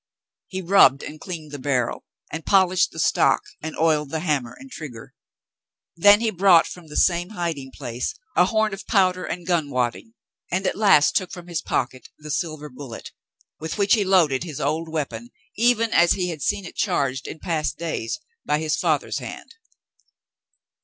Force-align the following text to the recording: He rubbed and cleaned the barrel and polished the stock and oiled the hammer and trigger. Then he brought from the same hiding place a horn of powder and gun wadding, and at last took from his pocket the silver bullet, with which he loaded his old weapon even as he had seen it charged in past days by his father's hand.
He 0.47 0.61
rubbed 0.63 1.03
and 1.03 1.21
cleaned 1.21 1.51
the 1.51 1.59
barrel 1.59 2.05
and 2.31 2.43
polished 2.43 2.89
the 2.89 2.97
stock 2.97 3.43
and 3.61 3.77
oiled 3.77 4.09
the 4.09 4.21
hammer 4.21 4.57
and 4.59 4.71
trigger. 4.71 5.13
Then 5.95 6.21
he 6.21 6.31
brought 6.31 6.65
from 6.65 6.87
the 6.87 6.97
same 6.97 7.29
hiding 7.29 7.69
place 7.71 8.15
a 8.35 8.45
horn 8.45 8.73
of 8.73 8.87
powder 8.87 9.25
and 9.25 9.45
gun 9.45 9.69
wadding, 9.69 10.15
and 10.51 10.65
at 10.65 10.75
last 10.75 11.15
took 11.15 11.29
from 11.31 11.45
his 11.45 11.61
pocket 11.61 12.09
the 12.17 12.31
silver 12.31 12.67
bullet, 12.67 13.11
with 13.59 13.77
which 13.77 13.93
he 13.93 14.03
loaded 14.03 14.43
his 14.43 14.59
old 14.59 14.89
weapon 14.89 15.29
even 15.55 15.91
as 15.93 16.13
he 16.13 16.29
had 16.29 16.41
seen 16.41 16.65
it 16.65 16.75
charged 16.75 17.27
in 17.27 17.37
past 17.37 17.77
days 17.77 18.19
by 18.43 18.57
his 18.57 18.75
father's 18.77 19.19
hand. 19.19 19.53